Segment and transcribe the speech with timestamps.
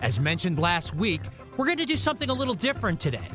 [0.00, 1.22] As mentioned last week,
[1.56, 3.28] we're going to do something a little different today.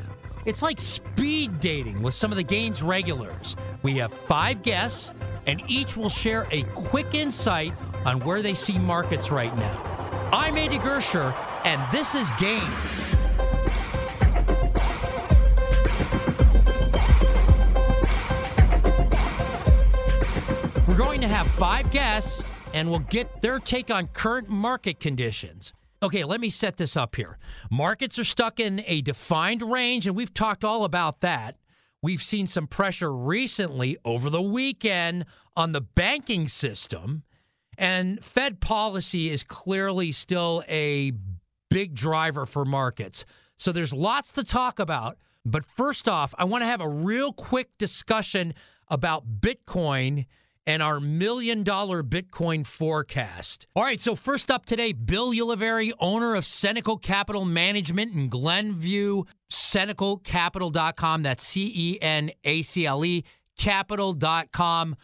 [0.44, 3.56] It's like speed dating with some of the Gaines regulars.
[3.82, 5.12] We have five guests,
[5.46, 7.72] and each will share a quick insight
[8.04, 10.28] on where they see markets right now.
[10.32, 11.34] I'm Andy Gersher,
[11.64, 12.62] and this is Gaines.
[20.88, 22.42] We're going to have five guests,
[22.74, 25.72] and we'll get their take on current market conditions.
[26.02, 27.38] Okay, let me set this up here.
[27.70, 31.56] Markets are stuck in a defined range, and we've talked all about that.
[32.02, 37.22] We've seen some pressure recently over the weekend on the banking system,
[37.78, 41.12] and Fed policy is clearly still a
[41.70, 43.24] big driver for markets.
[43.56, 45.18] So there's lots to talk about.
[45.44, 48.54] But first off, I want to have a real quick discussion
[48.88, 50.26] about Bitcoin
[50.66, 53.66] and our million dollar Bitcoin forecast.
[53.74, 59.24] All right, so first up today, Bill Ulivieri, owner of Cenacle Capital Management in Glenview,
[59.50, 61.22] cenaclecapital.com.
[61.22, 63.24] That's C E N A C L E
[63.58, 64.96] capital.com.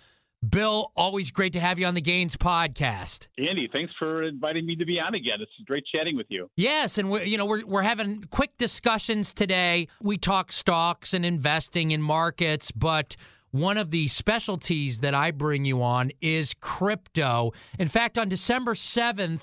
[0.48, 3.27] Bill, always great to have you on the Gains podcast.
[3.39, 5.39] Andy, thanks for inviting me to be on again.
[5.41, 6.48] It's great chatting with you.
[6.56, 9.89] Yes, and we're you know we're we're having quick discussions today.
[10.01, 13.17] We talk stocks and investing in markets, but
[13.50, 17.52] one of the specialties that I bring you on is crypto.
[17.78, 19.40] In fact, on December 7th,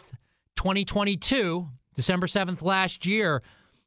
[0.55, 3.41] 2022, December 7th last year,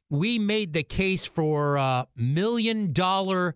[0.09, 3.55] we made the case for a million dollar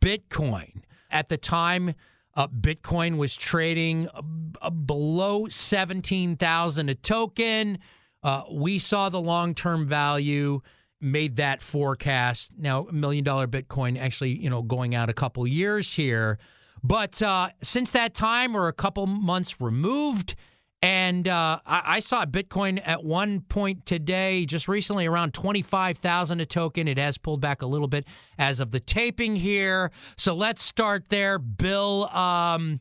[0.00, 0.82] Bitcoin.
[1.10, 1.94] At the time,
[2.34, 4.22] uh, Bitcoin was trading uh,
[4.62, 7.78] uh, below 17,000 a token.
[8.22, 10.60] Uh, we saw the long term value,
[11.00, 12.50] made that forecast.
[12.58, 16.38] Now, million dollar Bitcoin actually, you know, going out a couple years here.
[16.82, 20.34] But uh, since that time, we're a couple months removed.
[20.80, 26.40] And uh, I, I saw Bitcoin at one point today, just recently, around twenty-five thousand
[26.40, 26.86] a token.
[26.86, 28.04] It has pulled back a little bit
[28.38, 29.90] as of the taping here.
[30.16, 32.08] So let's start there, Bill.
[32.10, 32.78] Um,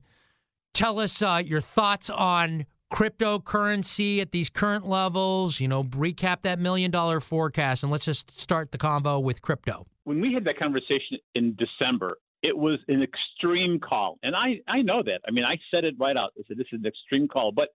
[0.76, 5.60] tell us uh, your thoughts on cryptocurrency at these current levels.
[5.60, 9.86] You know, recap that million-dollar forecast, and let's just start the convo with crypto.
[10.04, 14.18] When we had that conversation in December, it was an extreme call.
[14.24, 15.22] And I, I know that.
[15.28, 16.32] I mean, I said it right out.
[16.38, 17.52] I said, this is an extreme call.
[17.52, 17.70] But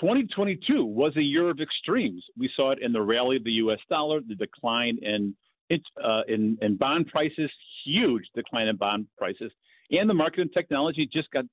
[0.00, 2.24] 2022 was a year of extremes.
[2.38, 3.80] We saw it in the rally of the U.S.
[3.90, 5.34] dollar, the decline in
[5.72, 7.50] uh, in, in bond prices,
[7.84, 9.50] huge decline in bond prices,
[9.90, 11.44] and the market and technology just got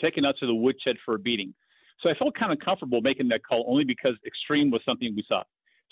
[0.00, 1.54] taken out to the woodshed for a beating.
[2.02, 5.24] So I felt kind of comfortable making that call only because extreme was something we
[5.26, 5.42] saw.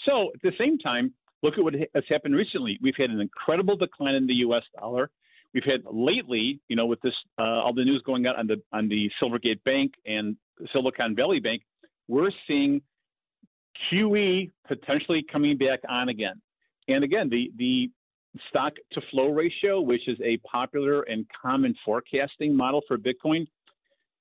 [0.05, 1.12] So at the same time,
[1.43, 2.78] look at what has happened recently.
[2.83, 4.62] We've had an incredible decline in the U.S.
[4.78, 5.11] dollar.
[5.55, 8.61] We've had lately, you know, with this uh, all the news going out on the
[8.72, 10.37] on the Silvergate Bank and
[10.72, 11.62] Silicon Valley Bank,
[12.09, 12.83] we're seeing
[13.91, 16.41] QE potentially coming back on again.
[16.89, 17.91] And again, the the
[18.50, 23.47] stock to flow ratio, which is a popular and common forecasting model for Bitcoin,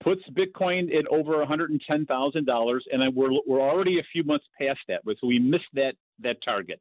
[0.04, 5.28] puts Bitcoin at over $110,000, and we're we're already a few months past that, so
[5.28, 6.80] we missed that that target.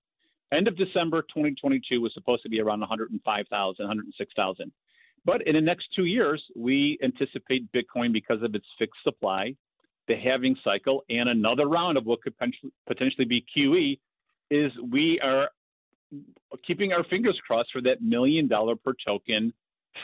[0.52, 4.72] End of December 2022 was supposed to be around 105,000, 106,000.
[5.24, 9.56] But in the next two years, we anticipate Bitcoin because of its fixed supply,
[10.06, 12.34] the halving cycle, and another round of what could
[12.86, 13.98] potentially be QE.
[14.50, 15.48] Is we are
[16.66, 19.52] keeping our fingers crossed for that million dollar per token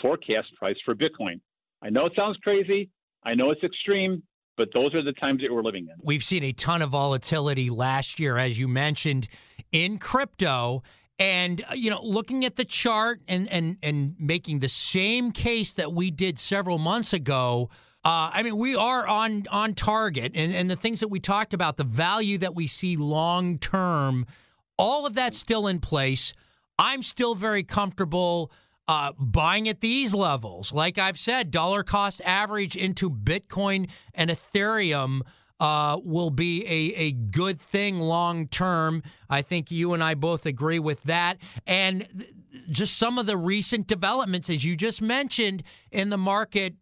[0.00, 1.40] forecast price for Bitcoin.
[1.82, 2.90] I know it sounds crazy.
[3.22, 4.22] I know it's extreme,
[4.56, 5.94] but those are the times that we're living in.
[6.02, 9.28] We've seen a ton of volatility last year, as you mentioned,
[9.72, 10.82] in crypto.
[11.18, 15.74] And uh, you know, looking at the chart and and and making the same case
[15.74, 17.68] that we did several months ago.
[18.02, 21.52] Uh, I mean, we are on on target, and and the things that we talked
[21.52, 24.26] about, the value that we see long term,
[24.78, 26.32] all of that's still in place.
[26.78, 28.50] I'm still very comfortable
[28.88, 30.72] uh, buying at these levels.
[30.72, 35.20] Like I've said, dollar cost average into Bitcoin and Ethereum
[35.60, 39.02] uh, will be a, a good thing long term.
[39.28, 41.36] I think you and I both agree with that.
[41.66, 42.32] And th-
[42.70, 45.62] just some of the recent developments, as you just mentioned,
[45.92, 46.74] in the market,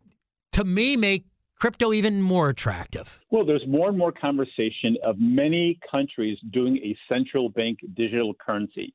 [0.52, 1.24] to me, make
[1.58, 3.18] crypto even more attractive?
[3.30, 8.94] Well, there's more and more conversation of many countries doing a central bank digital currency.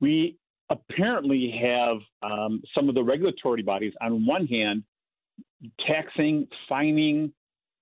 [0.00, 0.36] We
[0.70, 4.84] apparently have um, some of the regulatory bodies, on one hand,
[5.86, 7.32] taxing, fining,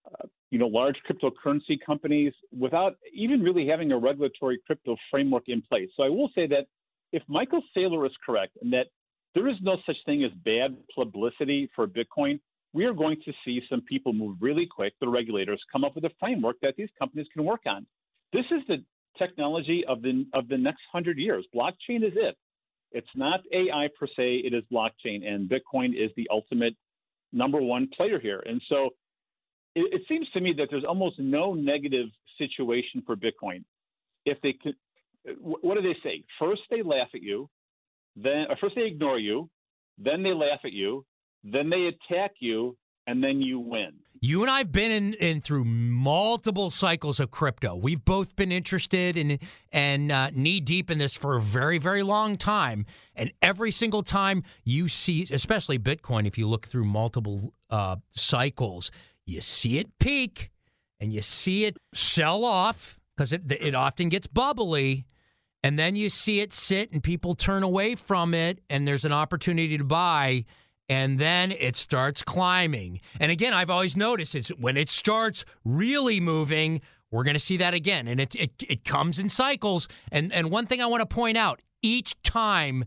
[0.07, 5.63] uh, you know, large cryptocurrency companies without even really having a regulatory crypto framework in
[5.63, 5.89] place.
[5.97, 6.67] So I will say that
[7.13, 8.87] if Michael Saylor is correct and that
[9.35, 12.41] there is no such thing as bad publicity for Bitcoin,
[12.73, 16.05] we are going to see some people move really quick, the regulators, come up with
[16.05, 17.87] a framework that these companies can work on.
[18.33, 18.83] This is the
[19.19, 21.47] technology of the of the next hundred years.
[21.55, 22.37] Blockchain is it.
[22.93, 26.75] It's not AI per se, it is blockchain, and Bitcoin is the ultimate
[27.33, 28.43] number one player here.
[28.47, 28.91] And so
[29.75, 32.09] it, it seems to me that there's almost no negative
[32.39, 33.65] situation for Bitcoin.
[34.25, 34.75] If they could,
[35.41, 36.25] what do they say?
[36.39, 37.49] First they laugh at you,
[38.17, 39.49] then first they ignore you,
[39.99, 41.05] then they laugh at you,
[41.45, 42.77] then they attack you,
[43.09, 43.95] and then you win.
[44.21, 47.75] You and I've been in, in through multiple cycles of crypto.
[47.75, 49.39] We've both been interested in
[49.73, 52.85] and uh, knee deep in this for a very, very long time.
[53.15, 58.91] And every single time you see, especially Bitcoin, if you look through multiple uh, cycles,
[59.25, 60.51] you see it peak
[61.01, 65.07] and you see it sell off because it, it often gets bubbly.
[65.63, 69.13] And then you see it sit and people turn away from it, and there's an
[69.13, 70.45] opportunity to buy
[70.89, 73.01] and then it starts climbing.
[73.21, 76.81] And again, I've always noticed it's when it starts really moving,
[77.11, 79.89] we're going to see that again, and it, it it comes in cycles.
[80.13, 82.85] And and one thing I want to point out: each time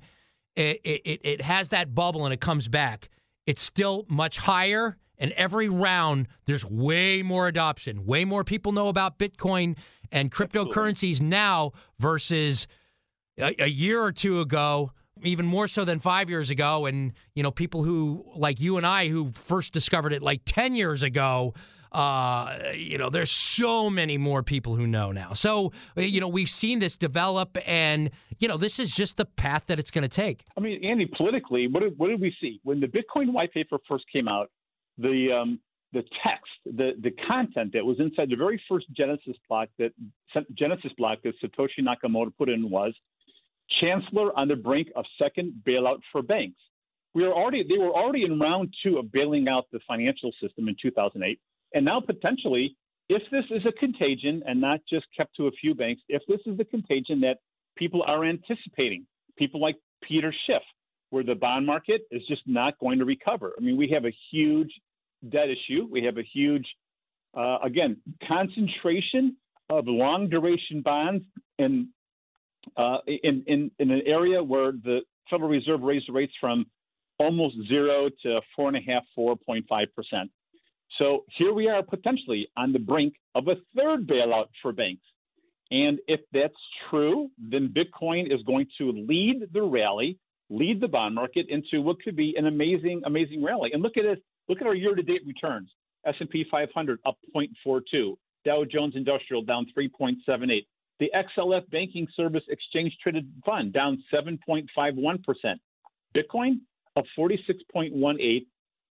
[0.56, 3.09] it, it it has that bubble and it comes back,
[3.45, 4.97] it's still much higher.
[5.18, 9.77] And every round, there's way more adoption, way more people know about Bitcoin
[10.12, 12.65] and cryptocurrencies now versus
[13.38, 14.92] a, a year or two ago
[15.23, 16.85] even more so than five years ago.
[16.85, 20.75] And, you know, people who, like you and I, who first discovered it like 10
[20.75, 21.53] years ago,
[21.91, 25.33] uh, you know, there's so many more people who know now.
[25.33, 29.63] So, you know, we've seen this develop, and, you know, this is just the path
[29.68, 30.45] that it's going to take.
[30.57, 32.62] I mean, Andy, politically, what did, what did we see?
[32.63, 34.50] When the Bitcoin white paper first came out,
[34.97, 35.59] the, um,
[35.91, 39.91] the text, the, the content that was inside the very first Genesis block that
[40.53, 42.94] Genesis block that Satoshi Nakamoto put in was
[43.79, 46.59] chancellor on the brink of second bailout for banks.
[47.13, 50.68] We are already they were already in round two of bailing out the financial system
[50.68, 51.39] in 2008,
[51.73, 52.75] and now potentially,
[53.09, 56.39] if this is a contagion and not just kept to a few banks, if this
[56.45, 57.39] is the contagion that
[57.75, 59.06] people are anticipating,
[59.38, 60.62] people like Peter Schiff,
[61.09, 63.53] where the bond market is just not going to recover.
[63.57, 64.71] I mean, we have a huge
[65.29, 65.88] debt issue.
[65.89, 66.65] We have a huge,
[67.38, 67.97] uh, again,
[68.27, 69.35] concentration
[69.69, 71.23] of long duration bonds
[71.59, 71.88] and
[72.77, 76.65] uh, in, in, in an area where the Federal Reserve raised rates from
[77.17, 79.63] almost zero to four and a half, 4.5
[79.95, 80.31] percent.
[80.97, 85.03] So here we are potentially on the brink of a third bailout for banks.
[85.71, 86.53] And if that's
[86.89, 90.17] true, then Bitcoin is going to lead the rally,
[90.49, 93.71] lead the bond market into what could be an amazing, amazing rally.
[93.73, 94.21] And look at it.
[94.49, 95.69] Look at our year-to-date returns.
[96.05, 98.15] S&P 500 up 0.42.
[98.43, 100.65] Dow Jones Industrial down 3.78.
[101.01, 104.68] The XLF Banking Service Exchange Traded Fund down 7.51%.
[106.15, 106.59] Bitcoin
[106.95, 108.45] up 46.18.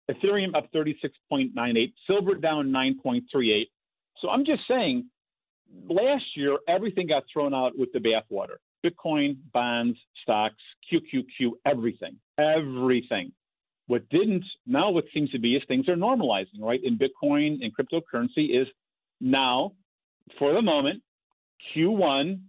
[0.09, 1.93] Ethereum up 36.98.
[2.07, 3.65] Silver down 9.38.
[4.21, 5.07] So I'm just saying,
[5.89, 8.59] last year, everything got thrown out with the bathwater.
[8.85, 13.33] Bitcoin, bonds, stocks, QQQ, everything, everything.
[13.89, 16.81] What didn't, now what seems to be is things are normalizing, right?
[16.85, 18.69] In Bitcoin and cryptocurrency is
[19.21, 19.73] now,
[20.39, 21.03] for the moment,
[21.75, 22.41] Q1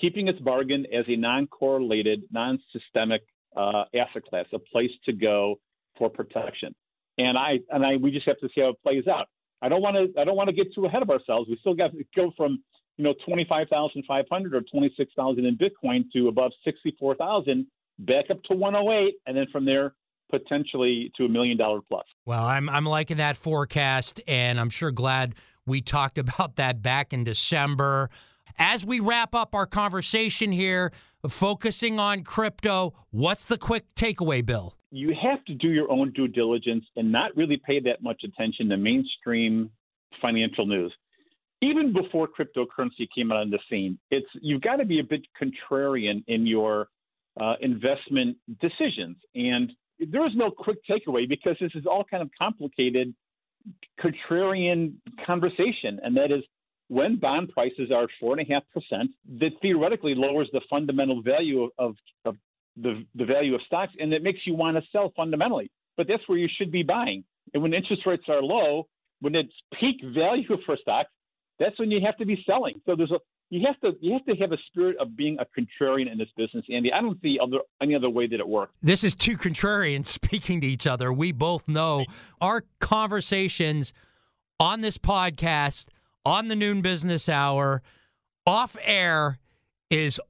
[0.00, 3.22] keeping its bargain as a non-correlated, non-systemic
[3.56, 5.56] uh, asset class, a place to go
[5.98, 6.74] for protection.
[7.18, 9.28] And I and I we just have to see how it plays out.
[9.60, 11.48] I don't want to I don't want to get too ahead of ourselves.
[11.48, 12.62] We still got to go from
[12.96, 17.66] you know 25,500 or 26,000 in Bitcoin to above 64,000,
[17.98, 19.94] back up to 108, and then from there
[20.30, 22.06] potentially to a million dollar plus.
[22.24, 25.34] Well, I'm I'm liking that forecast, and I'm sure glad
[25.66, 28.10] we talked about that back in December.
[28.58, 30.92] As we wrap up our conversation here,
[31.28, 34.76] focusing on crypto, what's the quick takeaway, Bill?
[34.90, 38.68] You have to do your own due diligence and not really pay that much attention
[38.68, 39.70] to mainstream
[40.20, 40.92] financial news.
[41.62, 45.22] Even before cryptocurrency came out on the scene, it's you've got to be a bit
[45.40, 46.88] contrarian in your
[47.40, 49.16] uh, investment decisions.
[49.34, 49.72] And
[50.10, 53.14] there is no quick takeaway because this is all kind of complicated
[54.00, 54.94] contrarian
[55.26, 56.42] conversation, and that is
[56.88, 61.70] when bond prices are four and a half percent, that theoretically lowers the fundamental value
[61.78, 62.36] of, of
[62.76, 65.70] the, the value of stocks, and it makes you want to sell fundamentally.
[65.96, 67.24] But that's where you should be buying.
[67.54, 68.88] And when interest rates are low,
[69.20, 71.10] when it's peak value for stocks,
[71.62, 72.80] that's when you have to be selling.
[72.86, 73.18] So there's a
[73.50, 76.28] you have to you have to have a spirit of being a contrarian in this
[76.36, 76.92] business, Andy.
[76.92, 78.72] I don't see other any other way that it works.
[78.82, 81.12] This is two contrarians speaking to each other.
[81.12, 82.04] We both know
[82.40, 83.92] our conversations
[84.58, 85.88] on this podcast,
[86.24, 87.82] on the noon business hour,
[88.46, 89.38] off air
[89.90, 90.20] is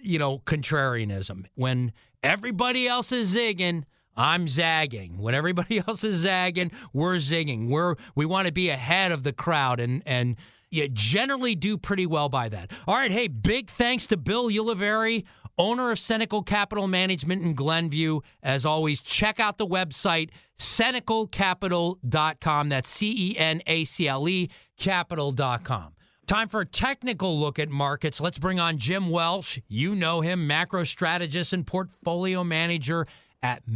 [0.00, 1.46] you know contrarianism.
[1.54, 3.84] When everybody else is zigging,
[4.16, 5.18] I'm zagging.
[5.18, 7.70] When everybody else is zagging, we're zigging.
[7.70, 10.36] We're we want to be ahead of the crowd and and
[10.74, 12.72] you generally do pretty well by that.
[12.86, 15.24] All right, hey, big thanks to Bill Ulivieri,
[15.56, 18.20] owner of Cenacle Capital Management in Glenview.
[18.42, 22.68] As always, check out the website, cenaclecapital.com.
[22.68, 25.92] That's C E N A C L E capital.com.
[26.26, 28.18] Time for a technical look at markets.
[28.18, 29.58] Let's bring on Jim Welsh.
[29.68, 33.06] You know him, macro strategist and portfolio manager
[33.42, 33.68] at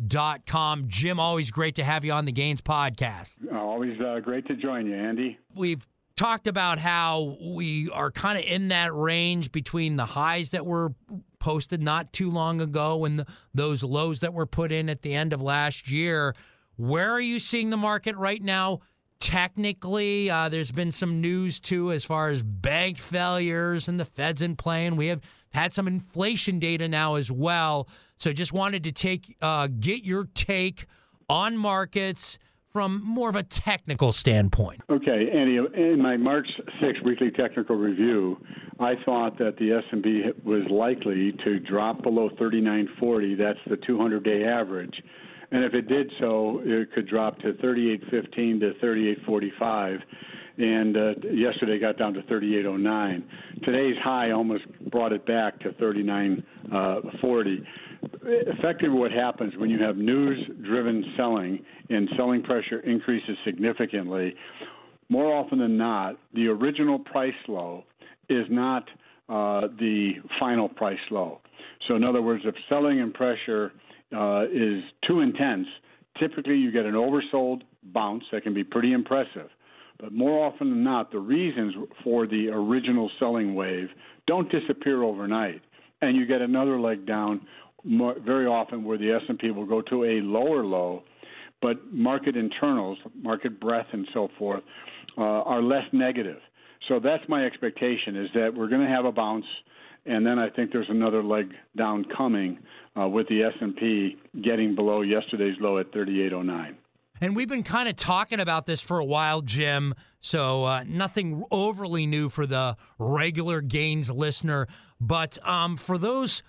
[0.00, 0.84] macrotides.com.
[0.88, 3.38] Jim, always great to have you on the Gains podcast.
[3.54, 5.38] Always uh, great to join you, Andy.
[5.54, 10.66] We've talked about how we are kind of in that range between the highs that
[10.66, 10.92] were
[11.38, 15.14] posted not too long ago and the, those lows that were put in at the
[15.14, 16.34] end of last year.
[16.76, 18.80] Where are you seeing the market right now?
[19.18, 24.40] Technically, uh, there's been some news too as far as bank failures and the Fed's
[24.40, 27.88] in play, and we have had some inflation data now as well.
[28.16, 30.86] So just wanted to take uh, get your take
[31.28, 32.38] on markets
[32.72, 34.80] from more of a technical standpoint.
[34.88, 35.58] Okay, Andy.
[35.74, 36.46] In my March
[36.80, 38.36] 6th weekly technical review,
[38.78, 43.36] I thought that the S&P was likely to drop below 39.40.
[43.36, 44.94] That's the 200-day average.
[45.50, 49.98] And if it did so, it could drop to 38.15 to 38.45
[50.60, 53.22] and uh, yesterday got down to 38.09.
[53.64, 56.42] Today's high almost brought it back to 39.40.
[56.72, 57.00] Uh,
[58.22, 64.34] Effectively, what happens when you have news-driven selling and selling pressure increases significantly,
[65.08, 67.84] more often than not, the original price low
[68.28, 68.84] is not
[69.28, 71.40] uh, the final price low.
[71.88, 73.72] So, in other words, if selling and pressure
[74.14, 75.66] uh, is too intense,
[76.18, 79.48] typically you get an oversold bounce that can be pretty impressive.
[80.00, 83.88] But more often than not, the reasons for the original selling wave
[84.26, 85.60] don't disappear overnight,
[86.00, 87.42] and you get another leg down
[87.84, 91.02] very often where the S&P will go to a lower low,
[91.60, 94.62] but market internals, market breadth, and so forth
[95.18, 96.38] uh, are less negative.
[96.88, 99.44] So that's my expectation is that we're going to have a bounce,
[100.06, 102.58] and then I think there's another leg down coming
[102.98, 106.76] uh, with the S&P getting below yesterday's low at 3809.
[107.20, 109.94] And we've been kind of talking about this for a while, Jim.
[110.20, 114.68] So uh, nothing overly new for the regular Gains listener.
[115.00, 116.42] But um, for those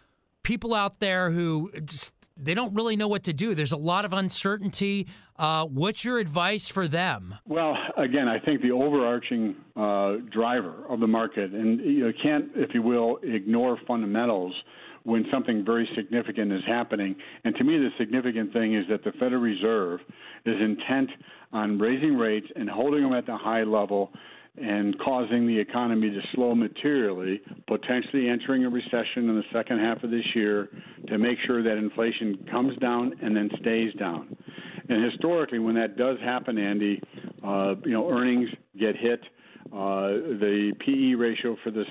[0.43, 4.05] people out there who just they don't really know what to do, there's a lot
[4.05, 5.07] of uncertainty.
[5.37, 7.35] Uh, what's your advice for them?
[7.45, 12.73] Well, again, I think the overarching uh, driver of the market, and you can't, if
[12.73, 14.53] you will, ignore fundamentals
[15.03, 17.15] when something very significant is happening.
[17.43, 19.99] And to me, the significant thing is that the Federal Reserve
[20.45, 21.09] is intent
[21.51, 24.11] on raising rates and holding them at the high level
[24.57, 30.03] and causing the economy to slow materially, potentially entering a recession in the second half
[30.03, 30.69] of this year
[31.07, 34.35] to make sure that inflation comes down and then stays down.
[34.89, 37.01] And historically, when that does happen, Andy,
[37.45, 39.21] uh, you know, earnings get hit.
[39.71, 41.85] Uh, the PE ratio for the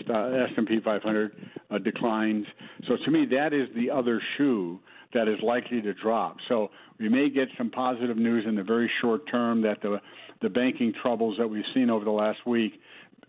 [0.50, 2.46] S&P 500 uh, declines.
[2.88, 4.80] So to me, that is the other shoe
[5.14, 6.36] that is likely to drop.
[6.48, 10.00] So we may get some positive news in the very short term that the
[10.42, 12.80] the banking troubles that we've seen over the last week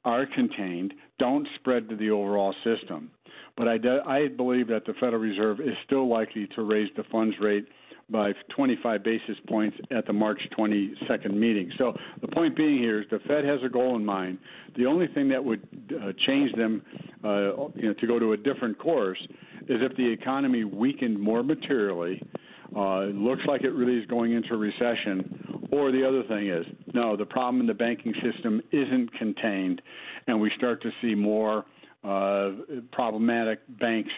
[0.05, 3.11] are contained, don't spread to the overall system.
[3.57, 3.75] But I,
[4.07, 7.67] I believe that the Federal Reserve is still likely to raise the funds rate
[8.11, 11.71] by 25 basis points at the March 22nd meeting.
[11.77, 14.37] So the point being here is the Fed has a goal in mind.
[14.77, 16.81] The only thing that would uh, change them,
[17.23, 19.19] uh, you know, to go to a different course
[19.67, 22.21] is if the economy weakened more materially.
[22.75, 25.67] Uh, it looks like it really is going into recession.
[25.71, 29.81] Or the other thing is, no, the problem in the banking system isn't contained,
[30.27, 31.65] and we start to see more
[32.03, 32.51] uh,
[32.91, 34.11] problematic banks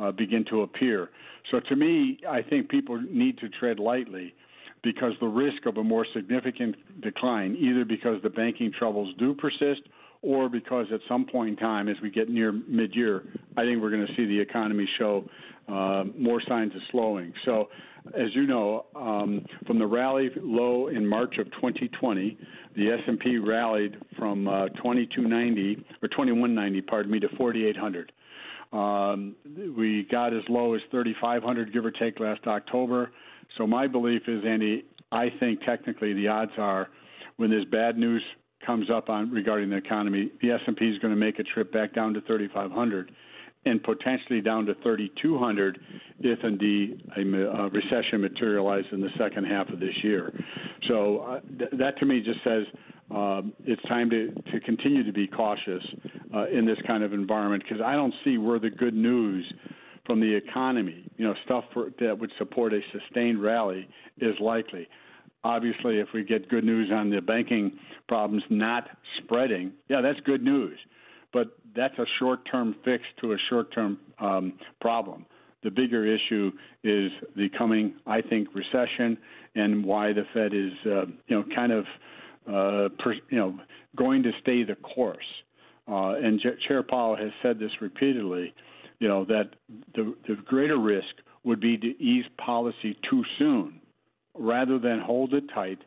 [0.00, 1.10] uh, begin to appear.
[1.50, 4.34] So to me, I think people need to tread lightly
[4.82, 9.82] because the risk of a more significant decline, either because the banking troubles do persist
[10.22, 13.24] or because at some point in time, as we get near mid year,
[13.56, 15.24] I think we're going to see the economy show
[15.68, 17.32] uh, more signs of slowing.
[17.44, 17.68] So,
[18.14, 22.38] as you know, um, from the rally low in March of 2020,
[22.74, 28.12] the S&P rallied from uh, 2290 or 2190, pardon me, to 4800.
[28.72, 29.34] Um,
[29.76, 33.10] we got as low as 3,500, give or take, last October.
[33.56, 36.88] So my belief is, Andy, I think technically the odds are
[37.36, 38.22] when there's bad news
[38.64, 41.94] comes up on regarding the economy, the S&P is going to make a trip back
[41.94, 43.10] down to 3,500
[43.64, 45.78] and potentially down to 3,200
[46.20, 50.32] if indeed a, a, recession materializes in the second half of this year.
[50.88, 52.64] So uh, th- that to me just says
[53.10, 55.82] um, it's time to, to continue to be cautious
[56.34, 59.50] uh, in this kind of environment because I don't see where the good news
[60.04, 63.88] from the economy, you know, stuff for, that would support a sustained rally
[64.18, 64.88] is likely.
[65.44, 68.88] Obviously, if we get good news on the banking problems not
[69.18, 70.78] spreading, yeah, that's good news.
[71.32, 75.26] But that's a short-term fix to a short-term um, problem.
[75.62, 79.18] The bigger issue is the coming, I think, recession
[79.54, 81.84] and why the Fed is, uh, you know, kind of,
[82.48, 83.58] uh, per, you know,
[83.96, 85.24] going to stay the course.
[85.86, 88.52] Uh, and Chair Powell has said this repeatedly,
[88.98, 89.50] you know, that
[89.94, 91.06] the, the greater risk
[91.44, 93.80] would be to ease policy too soon
[94.38, 95.78] rather than hold it tight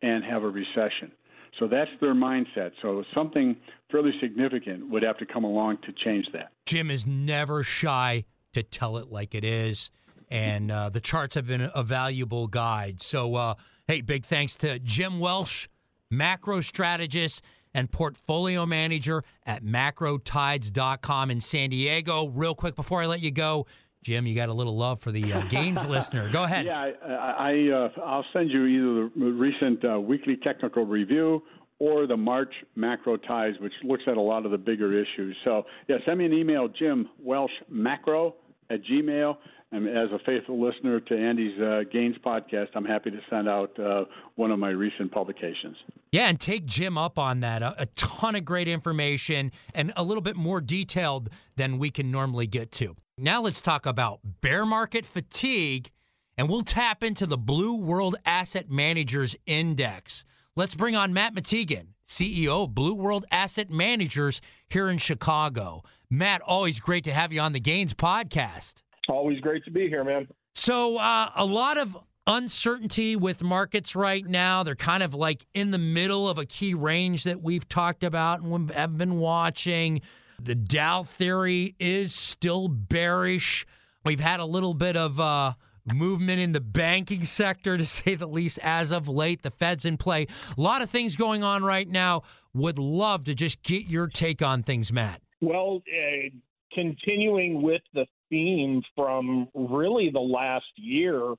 [0.00, 1.12] and have a recession.
[1.58, 2.72] So that's their mindset.
[2.80, 3.56] So something
[3.90, 6.52] fairly significant would have to come along to change that.
[6.66, 9.90] Jim is never shy to tell it like it is.
[10.30, 13.02] And uh, the charts have been a valuable guide.
[13.02, 13.54] So, uh,
[13.86, 15.68] hey, big thanks to Jim Welsh,
[16.12, 17.42] macro strategist
[17.74, 22.28] and portfolio manager at macrotides.com in San Diego.
[22.28, 23.66] Real quick before I let you go,
[24.02, 26.30] Jim, you got a little love for the uh, Gaines listener.
[26.30, 26.66] Go ahead.
[26.66, 31.42] Yeah, I, I uh, I'll send you either the recent uh, weekly technical review
[31.78, 35.36] or the March MacroTides, which looks at a lot of the bigger issues.
[35.44, 38.34] So yeah, send me an email, Jim Welsh Macro
[38.70, 39.36] at Gmail.
[39.72, 43.78] And as a faithful listener to Andy's uh, Gaines podcast, I'm happy to send out
[43.80, 44.04] uh,
[44.36, 45.76] one of my recent publications.
[46.12, 47.62] Yeah, and take Jim up on that.
[47.62, 52.10] A, a, ton of great information and a little bit more detailed than we can
[52.10, 52.94] normally get to.
[53.16, 55.90] Now let's talk about bear market fatigue,
[56.36, 60.26] and we'll tap into the Blue World Asset Managers Index.
[60.54, 65.82] Let's bring on Matt Matigian, CEO of Blue World Asset Managers here in Chicago.
[66.10, 68.82] Matt, always great to have you on the Gaines podcast.
[69.08, 70.28] Always great to be here, man.
[70.54, 74.62] So, uh, a lot of uncertainty with markets right now.
[74.62, 78.40] They're kind of like in the middle of a key range that we've talked about
[78.40, 80.02] and we've been watching.
[80.40, 83.66] The Dow theory is still bearish.
[84.04, 85.54] We've had a little bit of uh,
[85.92, 89.42] movement in the banking sector, to say the least, as of late.
[89.42, 90.26] The Fed's in play.
[90.56, 92.22] A lot of things going on right now.
[92.54, 95.22] Would love to just get your take on things, Matt.
[95.40, 96.28] Well, uh,
[96.74, 101.32] continuing with the theme from really the last year,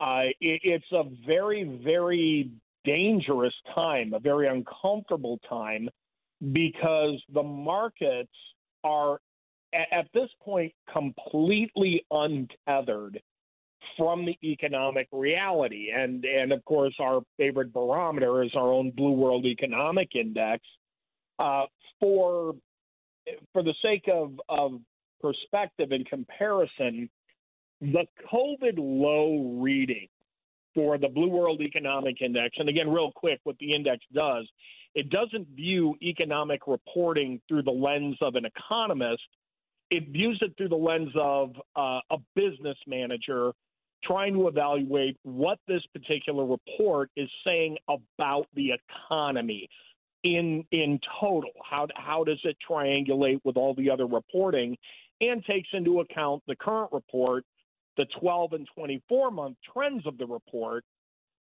[0.00, 2.52] uh, it, it's a very, very
[2.84, 5.88] dangerous time, a very uncomfortable time,
[6.52, 8.30] because the markets
[8.84, 9.18] are
[9.74, 13.20] at, at this point completely untethered
[13.96, 15.88] from the economic reality.
[15.92, 20.62] And and of course, our favorite barometer is our own Blue World Economic Index.
[21.40, 21.64] Uh,
[21.98, 22.54] for
[23.52, 24.80] for the sake of, of
[25.20, 27.08] perspective and comparison,
[27.80, 30.08] the COVID low reading
[30.74, 34.46] for the Blue World Economic Index, and again, real quick, what the index does,
[34.94, 39.22] it doesn't view economic reporting through the lens of an economist.
[39.90, 43.52] It views it through the lens of uh, a business manager
[44.04, 49.68] trying to evaluate what this particular report is saying about the economy
[50.24, 51.50] in in total.
[51.68, 54.76] How how does it triangulate with all the other reporting,
[55.20, 57.44] and takes into account the current report,
[57.96, 60.84] the 12 and 24 month trends of the report,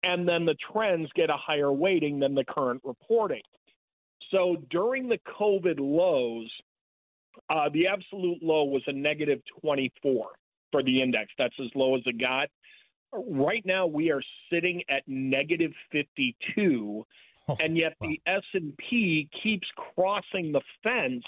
[0.03, 3.43] and then the trends get a higher weighting than the current reporting.
[4.31, 6.51] So during the COVID lows,
[7.49, 10.29] uh, the absolute low was a negative 24
[10.71, 11.31] for the index.
[11.39, 12.49] That's as low as it got.
[13.13, 17.05] Right now, we are sitting at negative 52,
[17.49, 18.09] oh, and yet wow.
[18.09, 21.25] the S and P keeps crossing the fence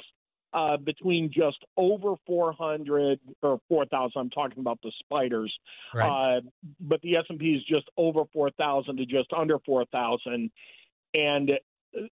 [0.53, 4.13] uh, between just over 400 or 4,000.
[4.17, 5.53] I'm talking about the spiders,
[5.95, 6.37] right.
[6.37, 6.41] uh,
[6.81, 10.51] but the S and P is just over 4,000 to just under 4,000,
[11.15, 12.03] and uh,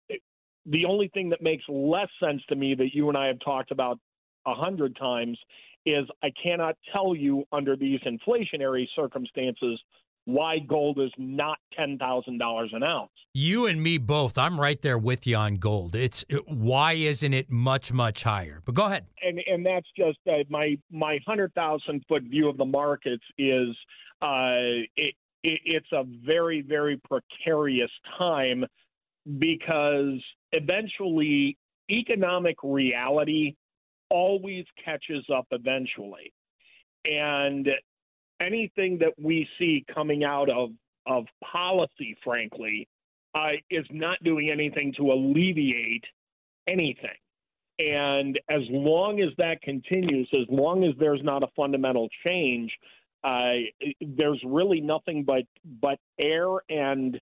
[0.65, 3.71] the only thing that makes less sense to me that you and I have talked
[3.71, 3.99] about
[4.45, 5.37] a hundred times
[5.85, 9.79] is I cannot tell you under these inflationary circumstances
[10.25, 13.11] why gold is not ten thousand dollars an ounce.
[13.33, 14.37] You and me both.
[14.37, 15.95] I'm right there with you on gold.
[15.95, 18.61] It's it, why isn't it much much higher?
[18.65, 19.05] But go ahead.
[19.23, 23.69] And and that's just uh, my my hundred thousand foot view of the markets is
[24.21, 28.65] uh, it, it, it's a very very precarious time
[29.39, 31.57] because eventually
[31.89, 33.55] economic reality
[34.09, 36.33] always catches up eventually.
[37.05, 37.67] And
[38.41, 40.71] anything that we see coming out of
[41.07, 42.87] of policy, frankly,
[43.33, 46.03] uh, is not doing anything to alleviate
[46.67, 47.17] anything.
[47.79, 52.71] And as long as that continues, as long as there's not a fundamental change,
[53.23, 53.53] uh,
[53.99, 55.43] there's really nothing but
[55.81, 57.19] but air and,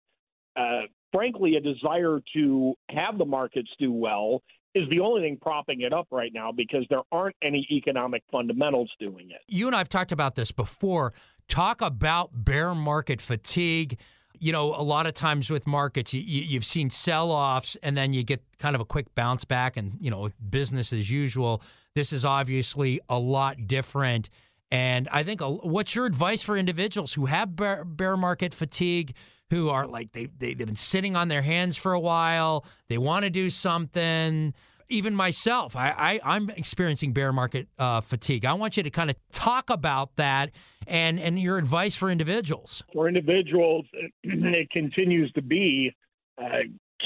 [0.56, 0.82] uh,
[1.14, 4.42] frankly, a desire to have the markets do well
[4.84, 8.90] is the only thing propping it up right now because there aren't any economic fundamentals
[9.00, 9.42] doing it.
[9.48, 11.14] You and I've talked about this before.
[11.48, 13.98] Talk about bear market fatigue.
[14.40, 18.14] You know, a lot of times with markets, you, you've seen sell offs and then
[18.14, 21.62] you get kind of a quick bounce back and, you know, business as usual.
[21.96, 24.30] This is obviously a lot different.
[24.72, 29.16] And I think, what's your advice for individuals who have bear, bear market fatigue,
[29.50, 33.00] who are like, they, they, they've been sitting on their hands for a while, they
[33.00, 34.54] want to do something?
[34.90, 38.46] Even myself, I, I am experiencing bear market uh, fatigue.
[38.46, 40.52] I want you to kind of talk about that
[40.88, 42.84] and and your advice for individuals.
[42.94, 43.86] For individuals,
[44.24, 45.96] it continues to be
[46.42, 46.60] uh,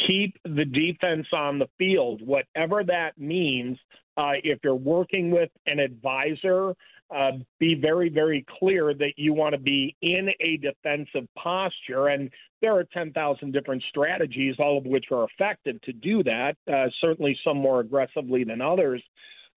[0.08, 3.78] keep the defense on the field, whatever that means.
[4.16, 6.76] Uh, if you're working with an advisor
[7.14, 12.08] uh, be very, very clear that you want to be in a defensive posture.
[12.08, 12.30] And
[12.62, 17.38] there are 10,000 different strategies, all of which are effective to do that, uh, certainly
[17.44, 19.02] some more aggressively than others.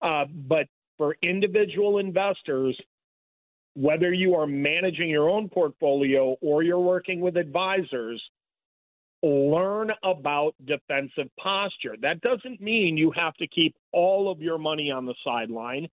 [0.01, 0.67] Uh, but
[0.97, 2.79] for individual investors,
[3.75, 8.21] whether you are managing your own portfolio or you're working with advisors,
[9.23, 11.95] learn about defensive posture.
[12.01, 15.87] That doesn't mean you have to keep all of your money on the sideline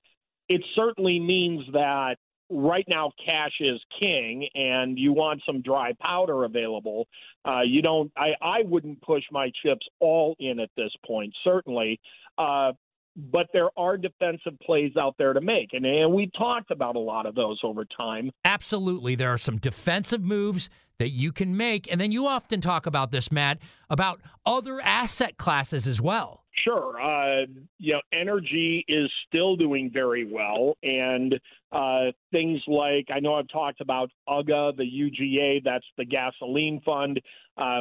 [0.49, 2.17] it certainly means that
[2.51, 7.07] right now cash is king and you want some dry powder available.
[7.47, 12.01] Uh, you don't I, I wouldn't push my chips all in at this point certainly.
[12.37, 12.73] Uh,
[13.17, 17.01] but there are defensive plays out there to make and, and we talked about a
[17.01, 18.31] lot of those over time.
[18.45, 19.15] Absolutely.
[19.15, 23.11] There are some defensive moves that you can make and then you often talk about
[23.11, 27.01] this matt about other asset classes as well Sure.
[27.01, 27.47] Uh,
[27.79, 31.35] you know, energy is still doing very well, and
[31.73, 37.21] uh, things like I know I've talked about UGA, the UGA, that's the gasoline fund,
[37.57, 37.81] uh,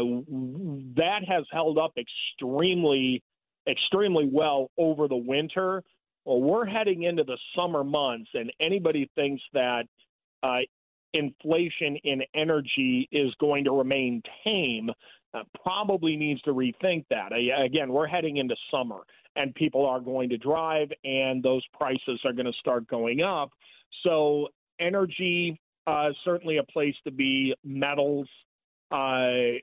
[0.96, 3.22] that has held up extremely,
[3.68, 5.84] extremely well over the winter.
[6.26, 9.84] Well, we're heading into the summer months, and anybody thinks that
[10.42, 10.60] uh,
[11.14, 14.90] inflation in energy is going to remain tame
[15.34, 17.32] uh, probably needs to rethink that.
[17.34, 19.02] again, we're heading into summer
[19.36, 23.52] and people are going to drive and those prices are going to start going up.
[24.04, 28.28] So, energy, uh, certainly a place to be, metals,
[28.92, 29.58] uh,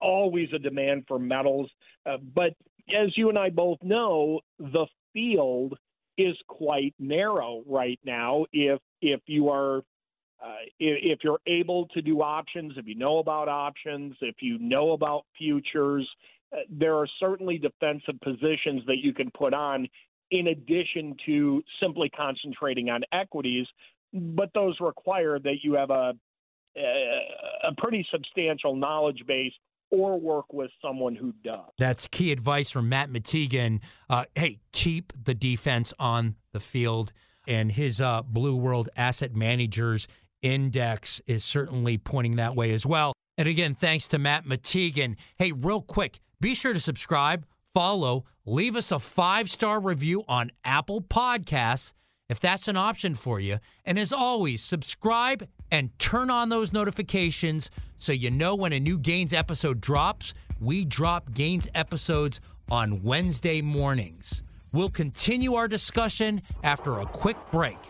[0.00, 1.70] always a demand for metals.
[2.06, 2.54] Uh, but
[2.88, 5.78] as you and I both know, the field
[6.18, 8.46] is quite narrow right now.
[8.52, 9.82] If if you are
[10.42, 14.58] uh, if, if you're able to do options, if you know about options, if you
[14.58, 16.08] know about futures,
[16.52, 19.86] uh, there are certainly defensive positions that you can put on
[20.30, 23.66] in addition to simply concentrating on equities.
[24.12, 26.14] But those require that you have a
[26.76, 29.52] a pretty substantial knowledge base
[29.90, 31.68] or work with someone who does.
[31.78, 33.80] That's key advice from Matt Matigian.
[34.08, 37.12] Uh, hey, keep the defense on the field.
[37.48, 40.06] And his uh, Blue World Asset Managers
[40.42, 43.12] index is certainly pointing that way as well.
[43.38, 45.16] And again, thanks to Matt Matigian.
[45.36, 50.50] Hey, real quick, be sure to subscribe, follow, leave us a five star review on
[50.64, 51.92] Apple Podcasts
[52.30, 53.58] if that's an option for you.
[53.84, 58.98] And as always, subscribe and turn on those notifications so you know when a new
[58.98, 60.32] Gains episode drops.
[60.60, 62.38] We drop Gains episodes
[62.70, 64.42] on Wednesday mornings.
[64.72, 67.89] We'll continue our discussion after a quick break.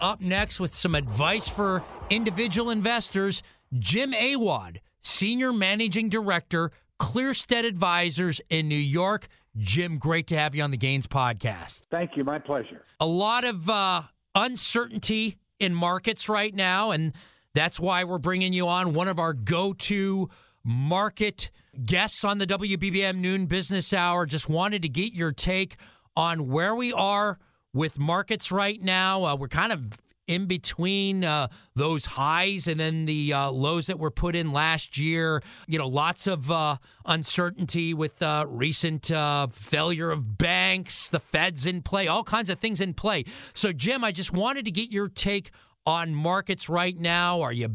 [0.00, 3.42] up next with some advice for individual investors.
[3.78, 9.28] Jim Awad, Senior Managing Director, Clearstead Advisors in New York.
[9.56, 11.82] Jim, great to have you on the Gains podcast.
[11.90, 12.24] Thank you.
[12.24, 12.82] My pleasure.
[13.00, 14.02] A lot of uh,
[14.34, 17.12] uncertainty in markets right now, and
[17.54, 20.30] that's why we're bringing you on one of our go to
[20.64, 21.50] market
[21.84, 24.26] guests on the WBBM Noon Business Hour.
[24.26, 25.76] Just wanted to get your take
[26.16, 27.38] on where we are
[27.78, 29.24] with markets right now.
[29.24, 29.80] Uh, we're kind of
[30.26, 34.98] in between uh, those highs and then the uh, lows that were put in last
[34.98, 35.40] year.
[35.68, 41.66] You know, lots of uh, uncertainty with uh, recent uh, failure of banks, the Fed's
[41.66, 43.24] in play, all kinds of things in play.
[43.54, 45.52] So, Jim, I just wanted to get your take
[45.86, 47.42] on markets right now.
[47.42, 47.70] Are you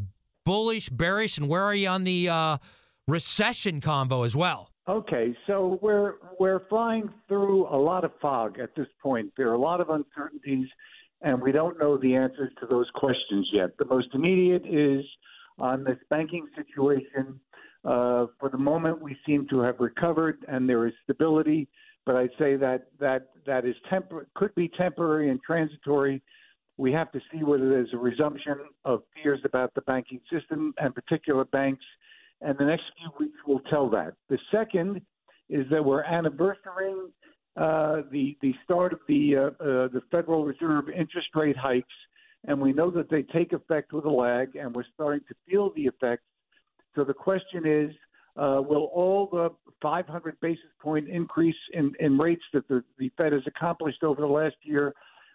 [0.45, 2.57] bullish, bearish, and where are you on the uh,
[3.07, 4.72] recession convo as well?
[4.87, 9.31] Okay, so we're we're flying through a lot of fog at this point.
[9.37, 10.67] There are a lot of uncertainties,
[11.21, 13.77] and we don't know the answers to those questions yet.
[13.77, 15.05] The most immediate is
[15.57, 17.39] on this banking situation.
[17.85, 21.69] Uh, for the moment, we seem to have recovered, and there is stability.
[22.05, 26.21] But I'd say that that that is tempor- could be temporary and transitory.
[26.75, 30.93] We have to see whether there's a resumption of fears about the banking system and
[30.93, 31.85] particular banks
[32.43, 34.13] and the next few weeks will tell that.
[34.29, 35.01] The second
[35.49, 37.09] is that we're anniversarying
[37.55, 41.93] uh, the the start of the uh, uh, the Federal Reserve interest rate hikes,
[42.47, 45.71] and we know that they take effect with a lag, and we're starting to feel
[45.75, 46.23] the effects.
[46.95, 47.91] So the question is,
[48.37, 49.49] uh, will all the
[49.81, 54.27] 500 basis point increase in, in rates that the, the Fed has accomplished over the
[54.27, 54.93] last year,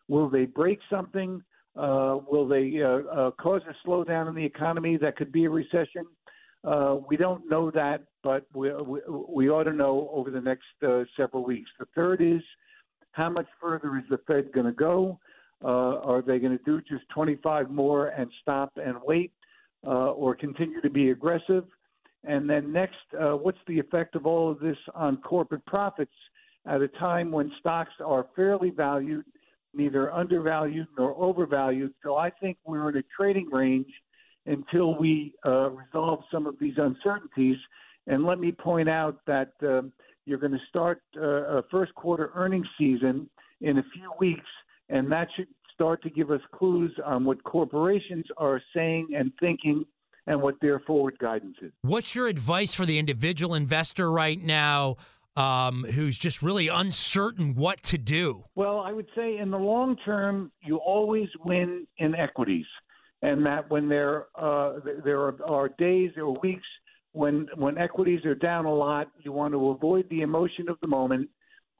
[0.08, 1.42] will they break something?
[1.76, 6.04] Uh, will they uh, cause a slowdown in the economy that could be a recession?
[6.64, 10.64] Uh, we don't know that, but we, we, we ought to know over the next
[10.86, 11.70] uh, several weeks.
[11.78, 12.42] The third is
[13.12, 15.18] how much further is the Fed going to go?
[15.64, 19.32] Uh, are they going to do just 25 more and stop and wait,
[19.86, 21.64] uh, or continue to be aggressive?
[22.24, 26.12] And then next, uh, what's the effect of all of this on corporate profits
[26.66, 29.24] at a time when stocks are fairly valued,
[29.74, 31.92] neither undervalued nor overvalued?
[32.04, 33.88] So I think we're in a trading range
[34.48, 37.56] until we uh, resolve some of these uncertainties.
[38.06, 39.92] And let me point out that um,
[40.24, 43.28] you're going to start uh, a first quarter earnings season
[43.60, 44.46] in a few weeks,
[44.88, 49.84] and that should start to give us clues on what corporations are saying and thinking
[50.26, 51.72] and what their forward guidance is.
[51.82, 54.96] What's your advice for the individual investor right now?
[55.36, 58.42] Um, who's just really uncertain what to do?
[58.56, 62.66] Well, I would say in the long term, you always win in equities
[63.22, 66.66] and that when there uh, there are, are days or weeks
[67.12, 70.86] when when equities are down a lot, you want to avoid the emotion of the
[70.86, 71.28] moment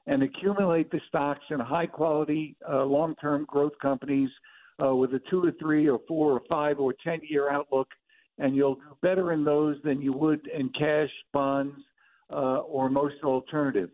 [0.06, 4.30] and accumulate the stocks in high quality uh, long term growth companies
[4.82, 7.88] uh, with a two or three or four or five or ten year outlook,
[8.38, 11.76] and you'll do better in those than you would in cash, bonds,
[12.32, 13.92] uh, or most alternatives.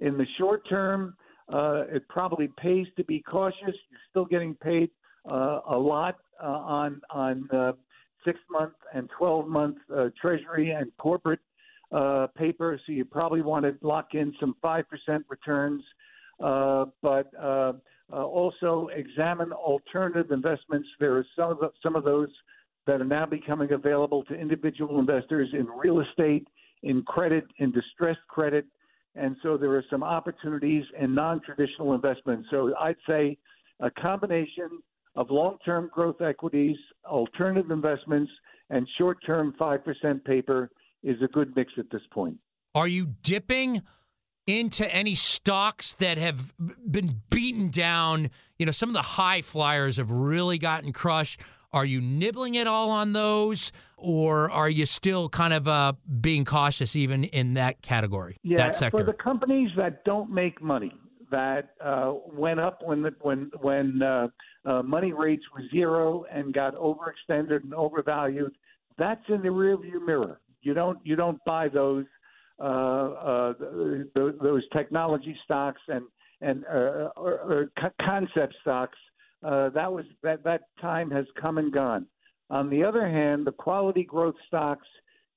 [0.00, 1.14] In the short term,
[1.52, 3.56] uh, it probably pays to be cautious.
[3.62, 4.90] You're still getting paid
[5.30, 7.72] uh, a lot uh, on on uh,
[8.24, 11.40] six month and twelve month uh, Treasury and corporate
[11.92, 15.82] uh, paper, so you probably want to lock in some five percent returns.
[16.42, 17.72] Uh, but uh,
[18.12, 20.88] uh, also examine alternative investments.
[20.98, 22.28] There are some of the, some of those
[22.86, 26.48] that are now becoming available to individual investors in real estate,
[26.82, 28.66] in credit, in distressed credit,
[29.14, 32.48] and so there are some opportunities in non-traditional investments.
[32.50, 33.38] So I'd say
[33.80, 34.82] a combination
[35.14, 38.30] of long term growth equities, alternative investments,
[38.70, 40.70] and short term 5% paper
[41.02, 42.36] is a good mix at this point.
[42.74, 43.82] Are you dipping
[44.46, 46.54] into any stocks that have
[46.90, 48.30] been beaten down?
[48.58, 51.42] You know, some of the high flyers have really gotten crushed.
[51.72, 56.44] Are you nibbling at all on those, or are you still kind of uh, being
[56.44, 58.36] cautious even in that category?
[58.42, 58.98] Yeah, that sector?
[58.98, 60.92] for the companies that don't make money,
[61.32, 64.28] that uh, went up when the, when when uh,
[64.64, 68.54] uh, money rates were zero and got overextended and overvalued.
[68.98, 70.40] That's in the rearview mirror.
[70.60, 72.04] You don't you don't buy those
[72.60, 73.52] uh, uh,
[74.14, 76.04] those, those technology stocks and
[76.40, 78.98] and uh, or, or concept stocks.
[79.42, 82.06] Uh, that was that that time has come and gone.
[82.50, 84.86] On the other hand, the quality growth stocks,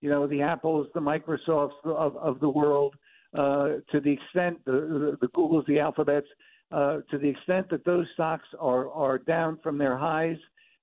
[0.02, 2.94] you know, the Apples, the Microsofts of, of the world,
[3.38, 6.28] uh, to the extent the, the, the Googles, the Alphabets,
[6.72, 10.38] uh, to the extent that those stocks are, are down from their highs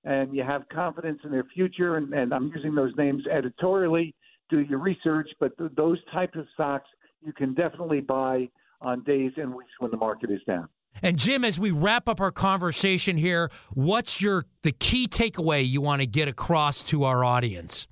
[0.05, 4.13] and you have confidence in their future, and, and I'm using those names editorially,
[4.49, 6.89] do your research, but th- those types of stocks
[7.21, 8.49] you can definitely buy
[8.81, 10.67] on days and weeks when the market is down.
[11.01, 15.81] And Jim, as we wrap up our conversation here, what's your the key takeaway you
[15.81, 17.87] want to get across to our audience?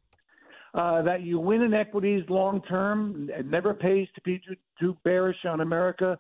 [0.74, 3.30] Uh, that you win in equities long term.
[3.32, 6.18] It never pays to be too, too bearish on America.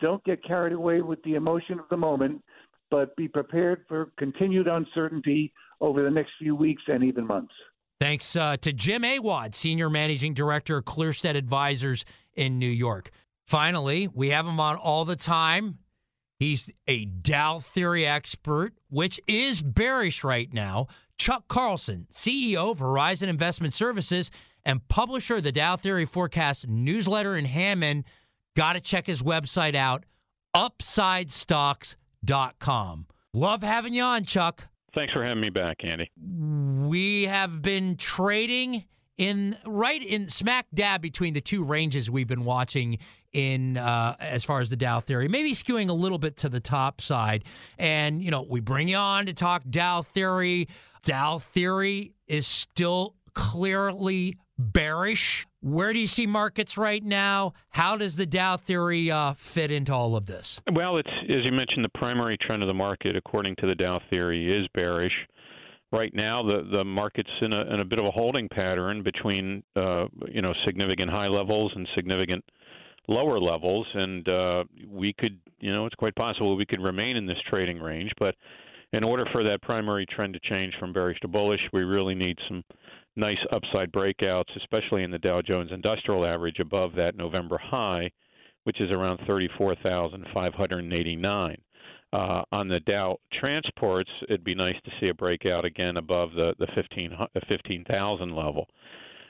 [0.00, 2.42] Don't get carried away with the emotion of the moment,
[2.90, 7.54] but be prepared for continued uncertainty over the next few weeks and even months.
[8.00, 13.10] Thanks uh, to Jim Awad, Senior Managing Director Clearstead Advisors in New York.
[13.46, 15.78] Finally, we have him on all the time.
[16.42, 20.88] He's a Dow theory expert, which is bearish right now.
[21.16, 24.32] Chuck Carlson, CEO of Horizon Investment Services
[24.64, 28.02] and publisher of the Dow Theory Forecast newsletter in Hammond.
[28.56, 30.02] Got to check his website out,
[30.56, 33.06] upsidestocks.com.
[33.32, 34.66] Love having you on, Chuck.
[34.96, 36.10] Thanks for having me back, Andy.
[36.88, 38.82] We have been trading
[39.22, 42.98] in right in smack dab between the two ranges we've been watching
[43.32, 46.58] in uh, as far as the Dow theory, maybe skewing a little bit to the
[46.58, 47.44] top side.
[47.78, 50.68] And you know, we bring you on to talk Dow theory.
[51.04, 55.46] Dow theory is still clearly bearish.
[55.60, 57.54] Where do you see markets right now?
[57.70, 60.60] How does the Dow theory uh, fit into all of this?
[60.72, 64.00] Well, it's as you mentioned, the primary trend of the market, according to the Dow
[64.10, 65.14] theory, is bearish.
[65.92, 69.62] Right now, the the market's in a in a bit of a holding pattern between
[69.76, 72.42] uh, you know significant high levels and significant
[73.08, 77.26] lower levels, and uh, we could you know it's quite possible we could remain in
[77.26, 78.34] this trading range, but
[78.92, 82.38] in order for that primary trend to change from bearish to bullish, we really need
[82.48, 82.62] some
[83.16, 88.10] nice upside breakouts, especially in the Dow Jones Industrial Average above that November high,
[88.64, 91.56] which is around 34,589.
[92.12, 96.54] Uh, on the Dow transports, it'd be nice to see a breakout again above the
[96.58, 97.16] the 15
[97.48, 98.68] 15,000 level.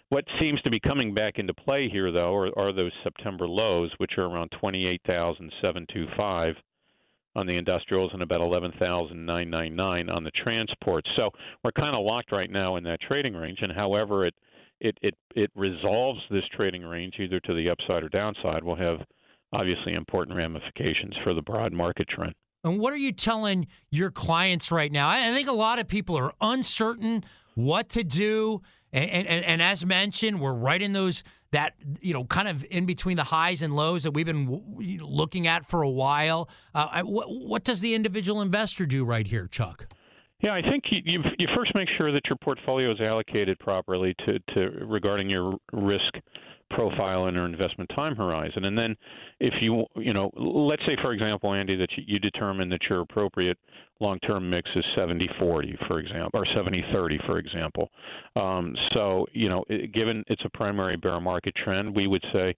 [0.09, 3.90] What seems to be coming back into play here, though, are, are those September lows,
[3.97, 6.55] which are around 28,725
[7.35, 11.09] on the industrials and about 11,999 on the transports.
[11.16, 11.31] So
[11.64, 13.61] we're kind of locked right now in that trading range.
[13.62, 14.35] And however it
[14.81, 18.99] it it it resolves this trading range either to the upside or downside will have
[19.53, 22.35] obviously important ramifications for the broad market trend.
[22.64, 25.09] And what are you telling your clients right now?
[25.09, 28.62] I think a lot of people are uncertain what to do.
[28.92, 32.87] And, and, and as mentioned, we're right in those that you know kind of in
[32.87, 34.62] between the highs and lows that we've been
[35.03, 36.48] looking at for a while.
[36.75, 39.87] Uh, what, what does the individual investor do right here, Chuck?
[40.40, 44.38] Yeah, I think you you first make sure that your portfolio is allocated properly to,
[44.55, 46.14] to regarding your risk
[46.72, 48.64] profile and your investment time horizon.
[48.64, 48.96] And then
[49.40, 53.00] if you, you know, let's say, for example, Andy, that you, you determine that your
[53.00, 53.58] appropriate
[54.00, 57.90] long term mix is 70 40, for example, or 70 30, for example.
[58.37, 62.54] Um, so, you know, given it's a primary bear market trend, we would say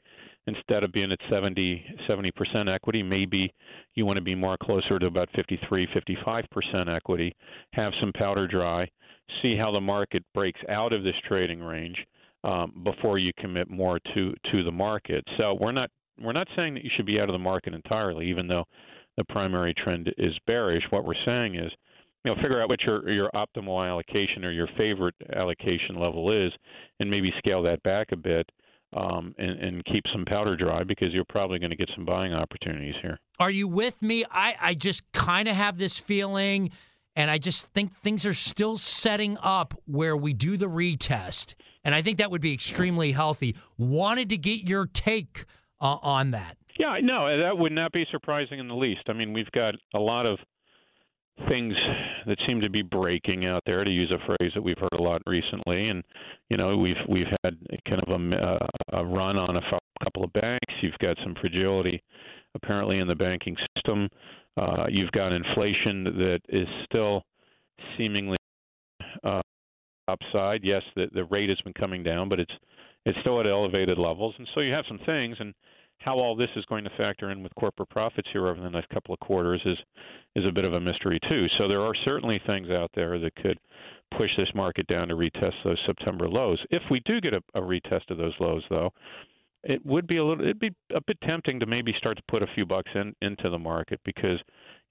[0.47, 1.85] instead of being at 70
[2.37, 3.53] percent equity, maybe
[3.95, 5.87] you want to be more closer to about 53
[6.27, 7.35] 55% equity,
[7.73, 8.89] have some powder dry,
[9.43, 11.97] see how the market breaks out of this trading range
[12.45, 15.25] um, before you commit more to to the market.
[15.39, 18.29] So we're not we're not saying that you should be out of the market entirely,
[18.29, 18.65] even though
[19.17, 20.85] the primary trend is bearish.
[20.91, 21.73] What we're saying is,
[22.25, 26.53] you know, figure out what your your optimal allocation or your favorite allocation level is,
[27.01, 28.49] and maybe scale that back a bit.
[28.97, 32.33] Um, and, and, keep some powder dry because you're probably going to get some buying
[32.33, 33.19] opportunities here.
[33.41, 34.25] Are you with me?
[34.31, 36.71] I, I just kind of have this feeling,
[37.17, 41.95] and I just think things are still setting up where we do the retest and
[41.95, 43.57] I think that would be extremely healthy.
[43.79, 45.45] Wanted to get your take
[45.81, 46.57] uh, on that.
[46.79, 49.03] Yeah, no, that would not be surprising in the least.
[49.09, 50.39] I mean, we've got a lot of
[51.49, 51.75] things
[52.27, 55.03] that seem to be breaking out there, to use a phrase that we've heard a
[55.03, 55.89] lot recently.
[55.89, 56.03] And
[56.49, 57.57] you know, we've we've had
[57.89, 58.67] kind of a, uh,
[58.99, 59.63] a run on a
[60.03, 60.75] couple of banks.
[60.83, 62.03] You've got some fragility
[62.55, 64.09] apparently in the banking system.
[64.57, 67.23] Uh, you've got inflation that is still
[67.99, 68.37] seemingly
[70.09, 70.65] upside.
[70.65, 72.53] Yes, the the rate has been coming down, but it's
[73.07, 75.55] it's still at elevated levels, and so you have some things and
[75.99, 78.89] how all this is going to factor in with corporate profits here over the next
[78.91, 79.79] couple of quarters is
[80.37, 81.47] is a bit of a mystery too.
[81.59, 83.59] So there are certainly things out there that could
[84.17, 86.59] push this market down to retest those September lows.
[86.71, 88.93] If we do get a, a retest of those lows, though,
[89.63, 92.43] it would be a little it'd be a bit tempting to maybe start to put
[92.43, 94.39] a few bucks in into the market because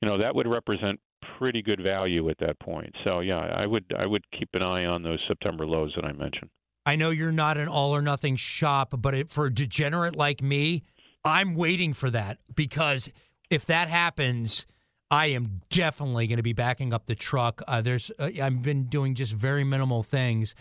[0.02, 1.00] you know that would represent
[1.38, 2.94] pretty good value at that point.
[3.04, 6.12] So yeah, I would I would keep an eye on those September lows that I
[6.12, 6.50] mentioned.
[6.86, 10.42] I know you're not an all or nothing shop, but it, for a degenerate like
[10.42, 10.84] me,
[11.24, 13.10] I'm waiting for that because
[13.50, 14.68] if that happens,
[15.10, 17.62] I am definitely going to be backing up the truck.
[17.68, 20.56] Uh, there's uh, I've been doing just very minimal things.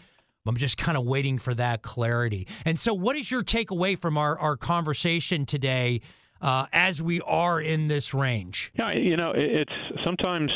[0.47, 2.49] I'm just kind of waiting for that clarity.
[2.65, 6.01] And so, what is your takeaway from our, our conversation today
[6.43, 8.73] uh, as we are in this range?
[8.79, 9.73] Yeah, you know, it's
[10.05, 10.51] sometimes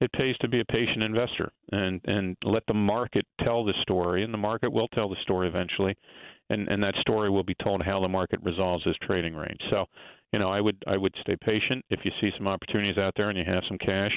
[0.00, 4.22] it pays to be a patient investor and and let the market tell the story,
[4.22, 5.96] and the market will tell the story eventually,
[6.50, 9.60] and and that story will be told how the market resolves this trading range.
[9.70, 9.86] So,
[10.32, 11.84] you know, I would I would stay patient.
[11.90, 14.12] If you see some opportunities out there and you have some cash,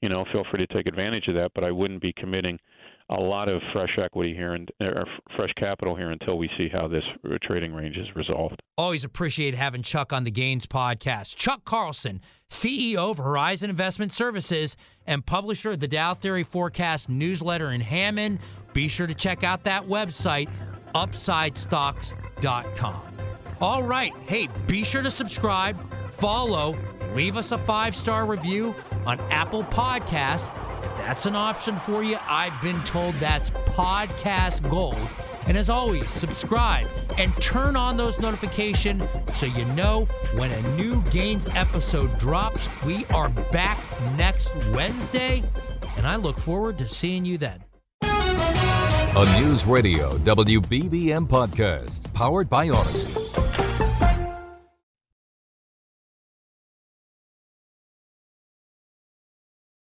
[0.00, 1.52] you know, feel free to take advantage of that.
[1.54, 2.58] But I wouldn't be committing
[3.10, 6.68] a lot of fresh equity here and er, er, fresh capital here until we see
[6.68, 8.60] how this uh, trading range is resolved.
[8.76, 11.36] Always appreciate having Chuck on the Gains podcast.
[11.36, 14.76] Chuck Carlson, CEO of Horizon Investment Services
[15.06, 18.40] and publisher of the Dow Theory Forecast newsletter in Hammond.
[18.72, 20.48] Be sure to check out that website,
[20.94, 23.02] upsidestocks.com.
[23.60, 24.12] All right.
[24.26, 25.78] Hey, be sure to subscribe,
[26.12, 26.76] follow,
[27.14, 28.74] leave us a five star review
[29.06, 30.50] on Apple Podcasts
[31.06, 32.18] that's an option for you.
[32.28, 34.98] I've been told that's podcast gold.
[35.46, 39.04] And as always, subscribe and turn on those notifications
[39.36, 42.66] so you know when a new Gains episode drops.
[42.84, 43.78] We are back
[44.16, 45.44] next Wednesday,
[45.96, 47.62] and I look forward to seeing you then.
[48.02, 53.55] A News Radio WBBM podcast powered by Audacy.